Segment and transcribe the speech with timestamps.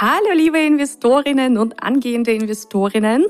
[0.00, 3.26] Hallo liebe Investorinnen und angehende Investorinnen.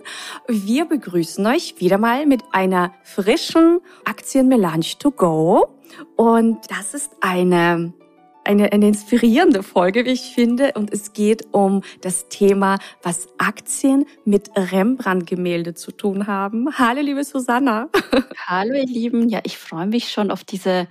[0.49, 5.69] Wir begrüßen euch wieder mal mit einer frischen Aktienmelange to go.
[6.17, 7.95] Und das ist eine
[8.45, 10.73] eine, eine inspirierende Folge, wie ich finde.
[10.75, 16.69] Und es geht um das Thema, was Aktien mit Rembrandt-Gemälde zu tun haben.
[16.79, 17.89] Hallo, liebe Susanna.
[18.47, 19.31] Hallo, ihr Lieben.
[19.31, 20.87] Ja, ich freue mich schon auf diese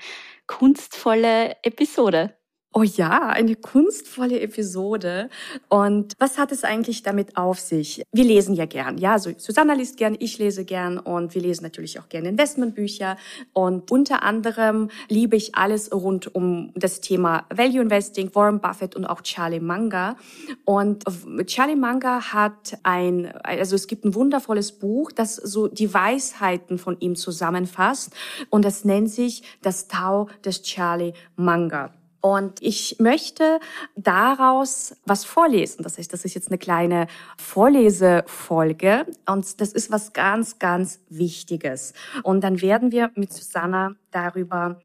[0.47, 2.36] kunstvolle Episode.
[2.73, 5.29] Oh ja, eine kunstvolle Episode.
[5.69, 8.03] Und was hat es eigentlich damit auf sich?
[8.11, 8.97] Wir lesen ja gern.
[8.97, 13.17] Ja, also Susanna liest gern, ich lese gern und wir lesen natürlich auch gern Investmentbücher.
[13.53, 19.05] Und unter anderem liebe ich alles rund um das Thema Value Investing, Warren Buffett und
[19.05, 20.17] auch Charlie Munger.
[20.65, 21.03] Und
[21.47, 26.99] Charlie Munger hat ein, also es gibt ein wundervolles Buch, das so die Weisheiten von
[26.99, 28.13] ihm zusammenfasst.
[28.49, 31.93] Und das nennt sich das Tau des Charlie Munger.
[32.27, 33.61] Und ich möchte
[33.95, 35.81] daraus was vorlesen.
[35.83, 41.93] Das heißt, das ist jetzt eine kleine Vorlesefolge und das ist was ganz, ganz Wichtiges.
[42.23, 44.81] Und dann werden wir mit Susanna darüber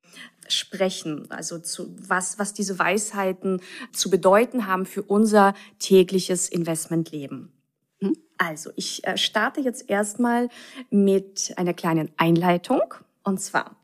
[0.46, 3.60] sprechen, also zu was, was diese Weisheiten
[3.92, 7.52] zu bedeuten haben für unser tägliches Investmentleben.
[8.00, 8.16] Hm?
[8.38, 10.48] Also, ich äh, starte jetzt erstmal
[10.90, 12.94] mit einer kleinen Einleitung.
[13.24, 13.81] Und zwar,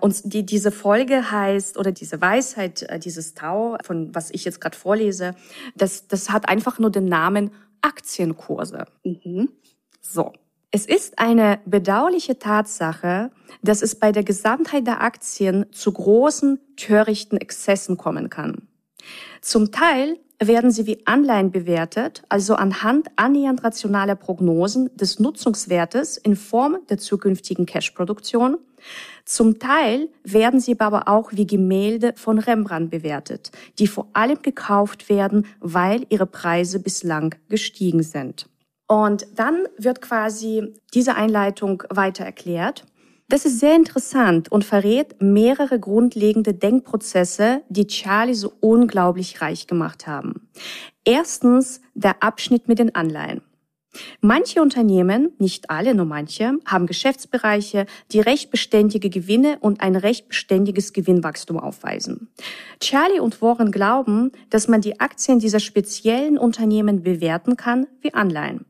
[0.00, 4.60] und die, diese Folge heißt, oder diese Weisheit, äh, dieses Tau, von was ich jetzt
[4.60, 5.34] gerade vorlese,
[5.74, 8.86] das, das hat einfach nur den Namen Aktienkurse.
[9.04, 9.48] Mhm.
[10.00, 10.32] So.
[10.74, 13.30] Es ist eine bedauerliche Tatsache,
[13.62, 18.68] dass es bei der Gesamtheit der Aktien zu großen, törichten Exzessen kommen kann.
[19.42, 26.36] Zum Teil werden sie wie Anleihen bewertet, also anhand annähernd rationaler Prognosen des Nutzungswertes in
[26.36, 28.58] Form der zukünftigen Cashproduktion.
[29.24, 35.08] Zum Teil werden sie aber auch wie Gemälde von Rembrandt bewertet, die vor allem gekauft
[35.08, 38.46] werden, weil ihre Preise bislang gestiegen sind.
[38.88, 42.84] Und dann wird quasi diese Einleitung weiter erklärt.
[43.32, 50.06] Das ist sehr interessant und verrät mehrere grundlegende Denkprozesse, die Charlie so unglaublich reich gemacht
[50.06, 50.50] haben.
[51.06, 53.40] Erstens der Abschnitt mit den Anleihen.
[54.20, 60.28] Manche Unternehmen, nicht alle, nur manche, haben Geschäftsbereiche, die recht beständige Gewinne und ein recht
[60.28, 62.28] beständiges Gewinnwachstum aufweisen.
[62.80, 68.66] Charlie und Warren glauben, dass man die Aktien dieser speziellen Unternehmen bewerten kann wie Anleihen.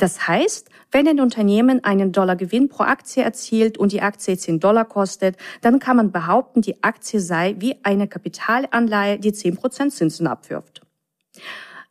[0.00, 4.58] Das heißt, wenn ein Unternehmen einen Dollar Gewinn pro Aktie erzielt und die Aktie 10
[4.58, 10.26] Dollar kostet, dann kann man behaupten, die Aktie sei wie eine Kapitalanleihe, die 10% Zinsen
[10.26, 10.80] abwirft.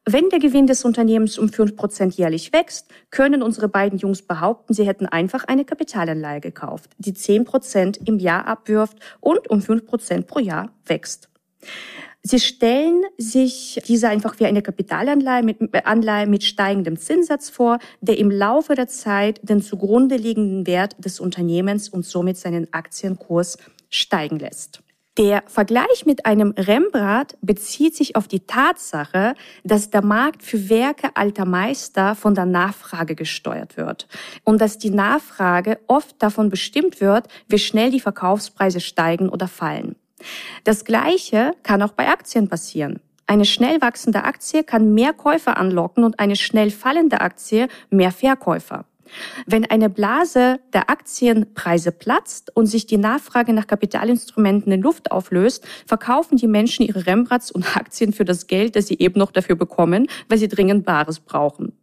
[0.06, 4.88] Wenn der Gewinn des Unternehmens um 5% jährlich wächst, können unsere beiden Jungs behaupten, sie
[4.88, 10.72] hätten einfach eine Kapitalanleihe gekauft, die 10% im Jahr abwirft und um 5% pro Jahr
[10.84, 11.30] wächst.
[12.22, 17.80] Sie stellen sich diese einfach wie eine Kapitalanleihe mit, äh, Anleihe mit steigendem Zinssatz vor,
[18.02, 23.57] der im Laufe der Zeit den zugrunde liegenden Wert des Unternehmens und somit seinen Aktienkurs
[23.90, 24.81] steigen lässt.
[25.18, 31.09] Der Vergleich mit einem Rembrandt bezieht sich auf die Tatsache, dass der Markt für Werke
[31.16, 34.07] alter Meister von der Nachfrage gesteuert wird
[34.44, 39.96] und dass die Nachfrage oft davon bestimmt wird, wie schnell die Verkaufspreise steigen oder fallen.
[40.63, 43.00] Das Gleiche kann auch bei Aktien passieren.
[43.28, 48.85] Eine schnell wachsende Aktie kann mehr Käufer anlocken und eine schnell fallende Aktie mehr Verkäufer.
[49.46, 55.66] Wenn eine Blase der Aktienpreise platzt und sich die Nachfrage nach Kapitalinstrumenten in Luft auflöst,
[55.86, 59.56] verkaufen die Menschen ihre Rembrandts und Aktien für das Geld, das sie eben noch dafür
[59.56, 61.74] bekommen, weil sie dringend Bares brauchen.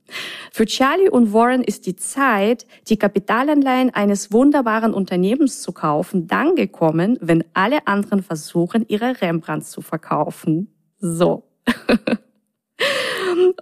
[0.53, 6.55] Für Charlie und Warren ist die Zeit, die Kapitalanleihen eines wunderbaren Unternehmens zu kaufen, dann
[6.55, 10.69] gekommen, wenn alle anderen versuchen, ihre Rembrandts zu verkaufen.
[10.99, 11.45] So.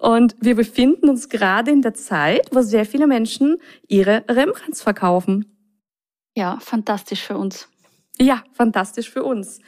[0.01, 5.47] Und wir befinden uns gerade in der Zeit, wo sehr viele Menschen ihre Rembrandts verkaufen.
[6.37, 7.69] Ja, fantastisch für uns.
[8.21, 9.59] Ja, fantastisch für uns.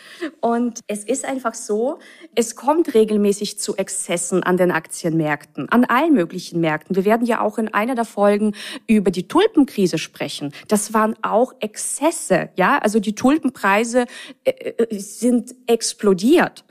[0.41, 1.99] Und es ist einfach so,
[2.37, 6.95] es kommt regelmäßig zu Exzessen an den Aktienmärkten, an allen möglichen Märkten.
[6.95, 8.55] Wir werden ja auch in einer der Folgen
[8.87, 10.53] über die Tulpenkrise sprechen.
[10.69, 12.79] Das waren auch Exzesse, ja?
[12.79, 14.05] Also die Tulpenpreise
[14.45, 16.65] äh, äh sind explodiert,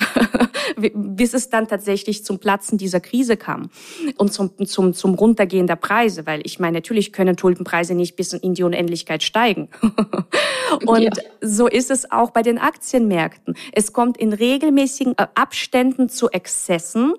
[0.77, 3.69] bis es dann tatsächlich zum Platzen dieser Krise kam
[4.17, 8.31] und zum, zum, zum Runtergehen der Preise, weil ich meine, natürlich können Tulpenpreise nicht bis
[8.31, 9.67] in die Unendlichkeit steigen.
[10.85, 11.11] und ja.
[11.41, 13.55] so so ist es auch bei den Aktienmärkten.
[13.71, 17.13] Es kommt in regelmäßigen äh, Abständen zu Exzessen.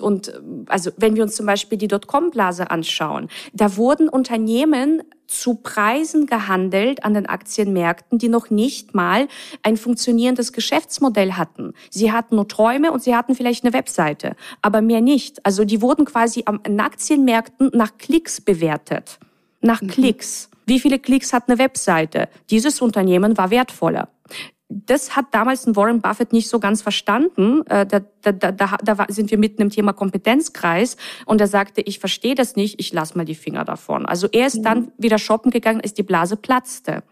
[0.00, 5.56] Und äh, also wenn wir uns zum Beispiel die Dotcom-Blase anschauen, da wurden Unternehmen zu
[5.56, 9.26] Preisen gehandelt an den Aktienmärkten, die noch nicht mal
[9.64, 11.74] ein funktionierendes Geschäftsmodell hatten.
[11.90, 15.44] Sie hatten nur Träume und sie hatten vielleicht eine Webseite, aber mehr nicht.
[15.44, 19.18] Also die wurden quasi an Aktienmärkten nach Klicks bewertet.
[19.60, 19.88] Nach mhm.
[19.88, 20.50] Klicks.
[20.68, 22.28] Wie viele Klicks hat eine Webseite?
[22.50, 24.08] Dieses Unternehmen war wertvoller
[24.68, 27.66] das hat damals ein Warren Buffett nicht so ganz verstanden.
[27.66, 31.98] Äh, da, da, da, da sind wir mitten im Thema Kompetenzkreis und er sagte, ich
[31.98, 34.04] verstehe das nicht, ich lass mal die Finger davon.
[34.04, 34.62] Also er ist mhm.
[34.62, 37.02] dann wieder shoppen gegangen, als die Blase platzte.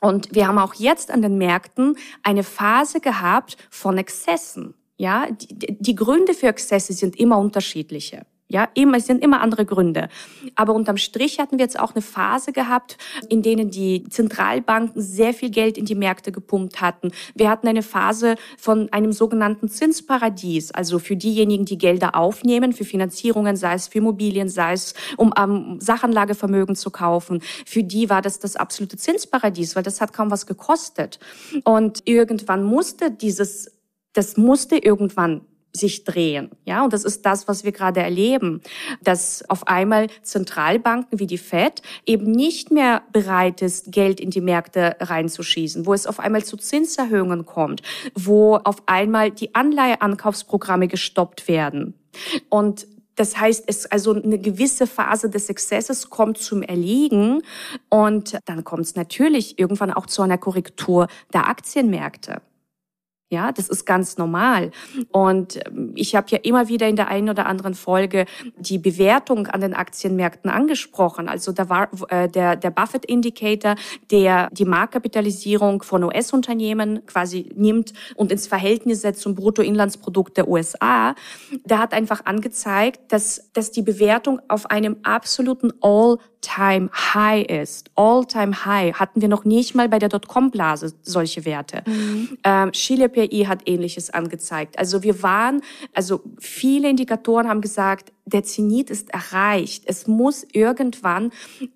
[0.00, 4.74] Und wir haben auch jetzt an den Märkten eine Phase gehabt von Exzessen.
[4.98, 8.26] Ja, die, die Gründe für Exzesse sind immer unterschiedliche.
[8.48, 10.08] Ja, immer, es sind immer andere Gründe.
[10.54, 12.96] Aber unterm Strich hatten wir jetzt auch eine Phase gehabt,
[13.28, 17.10] in denen die Zentralbanken sehr viel Geld in die Märkte gepumpt hatten.
[17.34, 22.84] Wir hatten eine Phase von einem sogenannten Zinsparadies, also für diejenigen, die Gelder aufnehmen, für
[22.84, 27.42] Finanzierungen, sei es für Immobilien, sei es um um Sachanlagevermögen zu kaufen.
[27.66, 31.18] Für die war das das absolute Zinsparadies, weil das hat kaum was gekostet.
[31.64, 33.72] Und irgendwann musste dieses,
[34.12, 35.42] das musste irgendwann
[35.76, 36.50] sich drehen.
[36.64, 38.60] Ja, und das ist das, was wir gerade erleben,
[39.02, 44.40] dass auf einmal Zentralbanken wie die Fed eben nicht mehr bereit ist, Geld in die
[44.40, 47.82] Märkte reinzuschießen, wo es auf einmal zu Zinserhöhungen kommt,
[48.14, 51.94] wo auf einmal die Anleiheankaufsprogramme gestoppt werden.
[52.48, 52.86] Und
[53.16, 57.42] das heißt, es also eine gewisse Phase des Exzesses kommt zum Erliegen
[57.88, 62.42] und dann kommt es natürlich irgendwann auch zu einer Korrektur der Aktienmärkte.
[63.28, 64.70] Ja, das ist ganz normal.
[65.10, 68.24] Und ähm, ich habe ja immer wieder in der einen oder anderen Folge
[68.56, 71.28] die Bewertung an den Aktienmärkten angesprochen.
[71.28, 73.74] Also da war äh, der, der Buffett Indicator,
[74.12, 81.16] der die Marktkapitalisierung von US-Unternehmen quasi nimmt und ins Verhältnis setzt zum Bruttoinlandsprodukt der USA.
[81.64, 87.90] Der hat einfach angezeigt, dass, dass die Bewertung auf einem absoluten All All-Time High ist.
[87.94, 91.82] All-Time High hatten wir noch nicht mal bei der Dotcom-Blase solche Werte.
[91.86, 92.38] Mhm.
[92.44, 94.78] Ähm, Chile PI hat Ähnliches angezeigt.
[94.78, 95.62] Also wir waren,
[95.94, 99.84] also viele Indikatoren haben gesagt, der Zenit ist erreicht.
[99.86, 101.30] Es muss irgendwann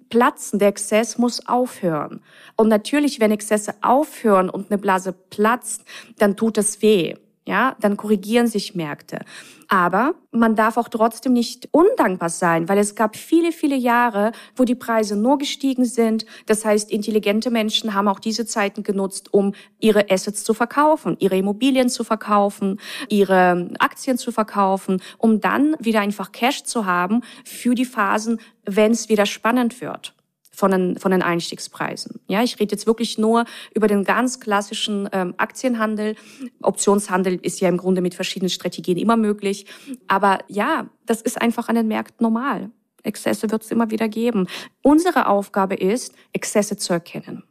[0.08, 0.58] platzen.
[0.58, 2.20] Der Exzess muss aufhören.
[2.56, 5.84] Und natürlich, wenn Exzesse aufhören und eine Blase platzt,
[6.18, 7.14] dann tut es weh
[7.50, 9.18] ja, dann korrigieren sich Märkte.
[9.66, 14.64] Aber man darf auch trotzdem nicht undankbar sein, weil es gab viele, viele Jahre, wo
[14.64, 16.26] die Preise nur gestiegen sind.
[16.46, 21.36] Das heißt, intelligente Menschen haben auch diese Zeiten genutzt, um ihre Assets zu verkaufen, ihre
[21.36, 27.74] Immobilien zu verkaufen, ihre Aktien zu verkaufen, um dann wieder einfach Cash zu haben für
[27.74, 30.14] die Phasen, wenn es wieder spannend wird
[30.60, 32.20] von den, von den Einstiegspreisen.
[32.28, 36.16] Ja, ich rede jetzt wirklich nur über den ganz klassischen ähm, Aktienhandel.
[36.62, 39.64] Optionshandel ist ja im Grunde mit verschiedenen Strategien immer möglich.
[40.06, 42.70] Aber ja, das ist einfach an den Märkten normal.
[43.02, 44.46] Exzesse wird es immer wieder geben.
[44.82, 47.42] Unsere Aufgabe ist, Exzesse zu erkennen.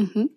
[0.00, 0.30] Mhm.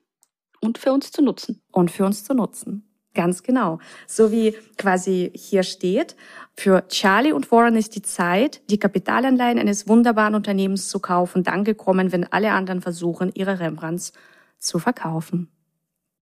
[0.60, 1.62] Und für uns zu nutzen.
[1.72, 2.89] Und für uns zu nutzen.
[3.16, 3.80] Ganz genau.
[4.06, 6.16] So wie quasi hier steht,
[6.56, 11.64] für Charlie und Warren ist die Zeit, die Kapitalanleihen eines wunderbaren Unternehmens zu kaufen, dann
[11.64, 14.14] gekommen, wenn alle anderen versuchen, ihre Rembrandts
[14.60, 15.50] zu verkaufen.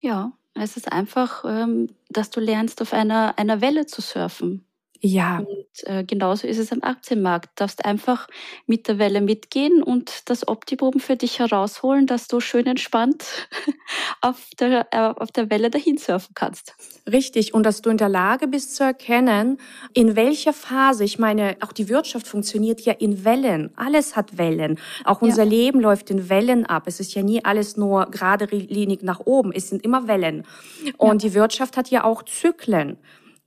[0.00, 4.64] Ja, es ist einfach, ähm, dass du lernst, auf einer, einer Welle zu surfen.
[5.00, 5.38] Ja.
[5.38, 7.46] Und äh, genauso ist es am Aktienmarkt.
[7.46, 8.28] Du darfst einfach
[8.66, 13.48] mit der Welle mitgehen und das Optimum für dich herausholen, dass du schön entspannt
[14.20, 16.74] auf der, äh, auf der Welle dahin surfen kannst.
[17.10, 17.54] Richtig.
[17.54, 19.58] Und dass du in der Lage bist zu erkennen,
[19.94, 23.70] in welcher Phase, ich meine, auch die Wirtschaft funktioniert ja in Wellen.
[23.76, 24.80] Alles hat Wellen.
[25.04, 25.50] Auch unser ja.
[25.50, 26.84] Leben läuft in Wellen ab.
[26.86, 29.52] Es ist ja nie alles nur gerade linig nach oben.
[29.52, 30.44] Es sind immer Wellen.
[30.96, 31.28] Und ja.
[31.28, 32.98] die Wirtschaft hat ja auch Zyklen.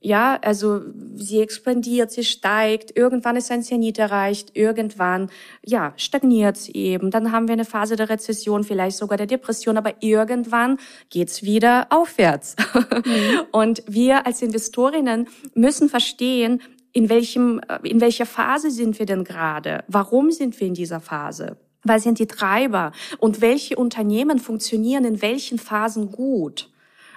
[0.04, 0.80] Ja, also
[1.14, 5.30] sie expandiert, sie steigt, irgendwann ist ein Zenit erreicht, irgendwann,
[5.64, 7.12] ja, stagniert sie eben.
[7.12, 10.78] Dann haben wir eine Phase der Rezession, vielleicht sogar der Depression, aber irgendwann
[11.08, 12.56] geht's wieder aufwärts.
[13.04, 13.12] Mhm.
[13.52, 16.60] Und wir als Investorinnen müssen verstehen,
[16.92, 19.84] in welchem, in welcher Phase sind wir denn gerade?
[19.86, 21.56] Warum sind wir in dieser Phase?
[21.84, 22.90] Was sind die Treiber?
[23.18, 26.71] Und welche Unternehmen funktionieren in welchen Phasen gut?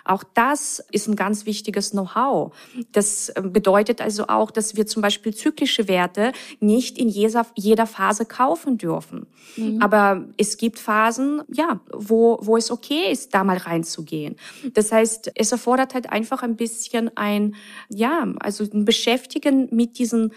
[0.05, 2.53] Auch das ist ein ganz wichtiges Know-how.
[2.91, 7.88] Das äh, bedeutet also auch, dass wir zum Beispiel zyklische Werte nicht in jeder, jeder
[7.88, 9.25] Phase kaufen dürfen.
[9.57, 9.81] Mhm.
[9.81, 14.35] Aber es gibt Phasen, ja, wo, wo es okay ist, da mal reinzugehen.
[14.74, 17.55] Das heißt, es erfordert halt einfach ein bisschen ein,
[17.89, 20.33] ja, also ein Beschäftigen mit diesen,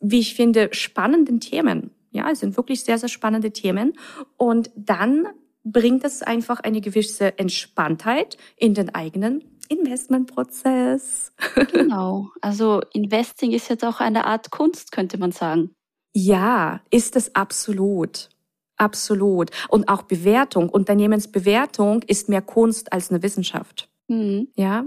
[0.00, 1.90] wie ich finde, spannenden Themen.
[2.12, 3.92] Ja, es sind wirklich sehr, sehr spannende Themen.
[4.36, 5.28] Und dann
[5.64, 11.32] bringt es einfach eine gewisse Entspanntheit in den eigenen Investmentprozess.
[11.72, 12.30] Genau.
[12.40, 15.70] Also Investing ist jetzt auch eine Art Kunst, könnte man sagen.
[16.12, 18.30] Ja, ist es absolut.
[18.76, 19.50] Absolut.
[19.68, 20.70] Und auch Bewertung.
[20.70, 23.88] Unternehmensbewertung ist mehr Kunst als eine Wissenschaft.
[24.08, 24.48] Mhm.
[24.56, 24.84] Ja,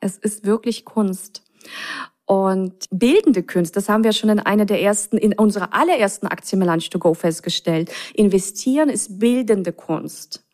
[0.00, 1.42] es ist wirklich Kunst.
[2.26, 6.58] Und bildende Künste, das haben wir schon in einer der ersten, in unserer allerersten Aktie
[6.58, 7.92] Melange to Go festgestellt.
[8.14, 10.44] Investieren ist bildende Kunst,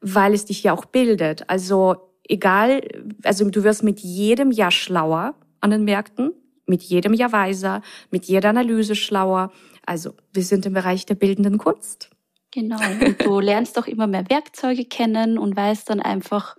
[0.00, 1.48] weil es dich ja auch bildet.
[1.48, 1.96] Also
[2.26, 2.80] egal,
[3.22, 6.32] also du wirst mit jedem Jahr schlauer an den Märkten,
[6.66, 9.52] mit jedem Jahr weiser, mit jeder Analyse schlauer.
[9.84, 12.10] Also wir sind im Bereich der bildenden Kunst.
[12.52, 12.80] Genau.
[13.00, 16.56] Und du lernst auch immer mehr Werkzeuge kennen und weißt dann einfach,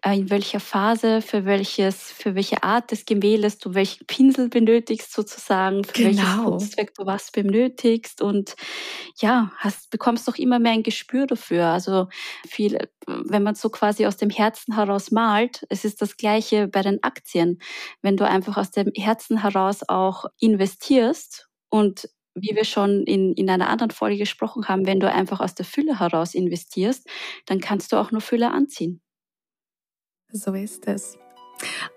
[0.00, 5.12] äh, in welcher Phase, für welches, für welche Art des Gemäldes du welchen Pinsel benötigst
[5.12, 6.22] sozusagen, für genau.
[6.22, 8.56] welches Kunstwerk du was benötigst und
[9.20, 11.66] ja, hast, bekommst doch immer mehr ein Gespür dafür.
[11.66, 12.08] Also
[12.48, 16.80] viel, wenn man so quasi aus dem Herzen heraus malt, es ist das Gleiche bei
[16.80, 17.58] den Aktien.
[18.00, 23.48] Wenn du einfach aus dem Herzen heraus auch investierst und wie wir schon in, in
[23.48, 27.08] einer anderen Folge gesprochen haben, wenn du einfach aus der Fülle heraus investierst,
[27.46, 29.00] dann kannst du auch nur Fülle anziehen.
[30.30, 31.16] So ist es.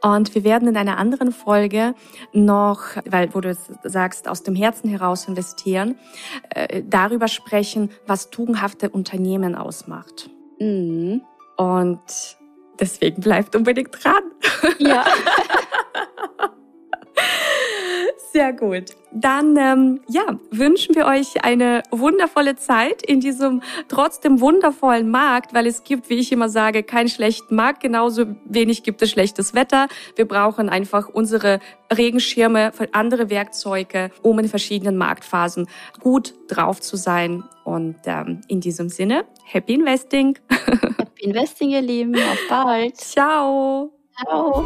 [0.02, 1.96] Und wir werden in einer anderen Folge
[2.32, 5.98] noch, weil wo du sagst, aus dem Herzen heraus investieren,
[6.52, 10.30] äh, darüber sprechen, was tugendhafte Unternehmen ausmacht.
[10.60, 11.24] Mhm.
[11.58, 12.38] Und
[12.80, 14.24] deswegen bleibt unbedingt dran.
[14.78, 15.06] Ja.
[18.32, 18.96] Sehr gut.
[19.12, 25.66] Dann ähm, ja, wünschen wir euch eine wundervolle Zeit in diesem trotzdem wundervollen Markt, weil
[25.66, 29.88] es gibt, wie ich immer sage, keinen schlechten Markt, genauso wenig gibt es schlechtes Wetter.
[30.16, 31.60] Wir brauchen einfach unsere
[31.96, 35.68] Regenschirme, andere Werkzeuge, um in verschiedenen Marktphasen
[36.02, 37.44] gut drauf zu sein.
[37.64, 40.38] Und ähm, in diesem Sinne, Happy Investing.
[40.50, 42.16] Happy Investing, ihr Lieben.
[42.16, 42.98] Auf bald.
[42.98, 43.92] Ciao.
[44.26, 44.66] Ciao.